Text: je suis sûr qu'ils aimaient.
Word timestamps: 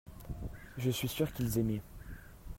je 0.79 0.89
suis 0.89 1.07
sûr 1.07 1.31
qu'ils 1.31 1.59
aimaient. 1.59 1.83